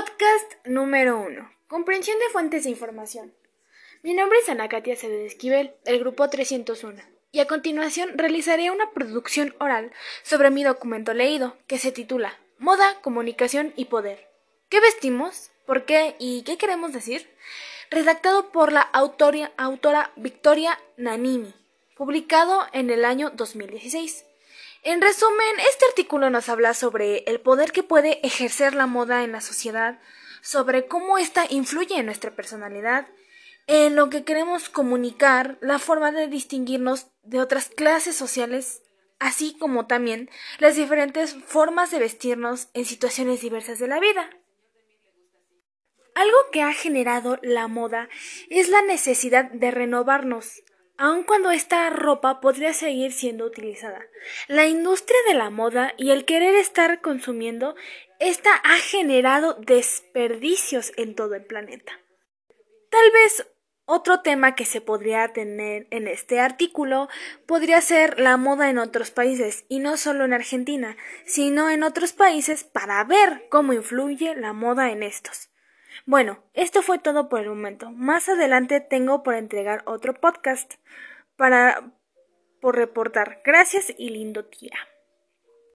Podcast 0.00 0.52
número 0.64 1.20
1. 1.20 1.52
Comprensión 1.68 2.18
de 2.20 2.30
fuentes 2.32 2.64
de 2.64 2.70
información. 2.70 3.34
Mi 4.02 4.14
nombre 4.14 4.38
es 4.38 4.48
Ana 4.48 4.66
Katia 4.70 4.94
Acevedo 4.94 5.26
Esquivel, 5.26 5.74
del 5.84 5.98
grupo 5.98 6.30
301, 6.30 7.02
y 7.32 7.40
a 7.40 7.46
continuación 7.46 8.16
realizaré 8.16 8.70
una 8.70 8.92
producción 8.92 9.54
oral 9.60 9.92
sobre 10.22 10.48
mi 10.48 10.64
documento 10.64 11.12
leído, 11.12 11.58
que 11.66 11.76
se 11.76 11.92
titula 11.92 12.38
Moda, 12.58 12.98
Comunicación 13.02 13.74
y 13.76 13.86
Poder. 13.86 14.26
¿Qué 14.70 14.80
vestimos? 14.80 15.50
¿Por 15.66 15.84
qué? 15.84 16.16
¿Y 16.18 16.44
qué 16.44 16.56
queremos 16.56 16.94
decir? 16.94 17.28
Redactado 17.90 18.52
por 18.52 18.72
la 18.72 18.80
autora 18.80 20.12
Victoria 20.16 20.80
Nanini, 20.96 21.52
publicado 21.94 22.64
en 22.72 22.88
el 22.88 23.04
año 23.04 23.32
2016. 23.34 24.24
En 24.82 25.02
resumen, 25.02 25.60
este 25.68 25.84
artículo 25.86 26.30
nos 26.30 26.48
habla 26.48 26.72
sobre 26.72 27.18
el 27.26 27.40
poder 27.40 27.70
que 27.70 27.82
puede 27.82 28.24
ejercer 28.26 28.74
la 28.74 28.86
moda 28.86 29.24
en 29.24 29.32
la 29.32 29.42
sociedad, 29.42 30.00
sobre 30.40 30.86
cómo 30.86 31.18
ésta 31.18 31.44
influye 31.50 31.98
en 31.98 32.06
nuestra 32.06 32.34
personalidad, 32.34 33.06
en 33.66 33.94
lo 33.94 34.08
que 34.08 34.24
queremos 34.24 34.70
comunicar, 34.70 35.58
la 35.60 35.78
forma 35.78 36.12
de 36.12 36.28
distinguirnos 36.28 37.08
de 37.22 37.40
otras 37.40 37.68
clases 37.68 38.16
sociales, 38.16 38.82
así 39.18 39.54
como 39.58 39.86
también 39.86 40.30
las 40.58 40.76
diferentes 40.76 41.36
formas 41.46 41.90
de 41.90 41.98
vestirnos 41.98 42.68
en 42.72 42.86
situaciones 42.86 43.42
diversas 43.42 43.78
de 43.78 43.86
la 43.86 44.00
vida. 44.00 44.30
Algo 46.14 46.36
que 46.52 46.62
ha 46.62 46.72
generado 46.72 47.38
la 47.42 47.68
moda 47.68 48.08
es 48.48 48.70
la 48.70 48.80
necesidad 48.82 49.50
de 49.50 49.70
renovarnos, 49.70 50.62
aun 51.00 51.22
cuando 51.22 51.50
esta 51.50 51.88
ropa 51.88 52.42
podría 52.42 52.74
seguir 52.74 53.12
siendo 53.12 53.46
utilizada. 53.46 54.04
La 54.48 54.66
industria 54.66 55.18
de 55.28 55.34
la 55.34 55.48
moda 55.48 55.94
y 55.96 56.10
el 56.10 56.26
querer 56.26 56.54
estar 56.56 57.00
consumiendo, 57.00 57.74
esta 58.18 58.54
ha 58.54 58.76
generado 58.76 59.54
desperdicios 59.54 60.92
en 60.98 61.14
todo 61.14 61.34
el 61.36 61.46
planeta. 61.46 61.90
Tal 62.90 63.10
vez 63.12 63.46
otro 63.86 64.20
tema 64.20 64.54
que 64.54 64.66
se 64.66 64.82
podría 64.82 65.32
tener 65.32 65.86
en 65.90 66.06
este 66.06 66.38
artículo 66.38 67.08
podría 67.46 67.80
ser 67.80 68.20
la 68.20 68.36
moda 68.36 68.68
en 68.68 68.76
otros 68.76 69.10
países, 69.10 69.64
y 69.70 69.78
no 69.78 69.96
solo 69.96 70.26
en 70.26 70.34
Argentina, 70.34 70.98
sino 71.24 71.70
en 71.70 71.82
otros 71.82 72.12
países 72.12 72.62
para 72.62 73.02
ver 73.04 73.46
cómo 73.48 73.72
influye 73.72 74.36
la 74.36 74.52
moda 74.52 74.90
en 74.90 75.02
estos. 75.02 75.48
Bueno, 76.06 76.42
esto 76.54 76.82
fue 76.82 76.98
todo 76.98 77.28
por 77.28 77.40
el 77.40 77.48
momento. 77.48 77.90
Más 77.90 78.28
adelante 78.28 78.80
tengo 78.80 79.22
por 79.22 79.34
entregar 79.34 79.82
otro 79.86 80.14
podcast 80.14 80.74
para 81.36 81.92
por 82.60 82.76
reportar. 82.76 83.40
Gracias 83.44 83.92
y 83.96 84.10
lindo 84.10 84.42
día. 84.42 84.76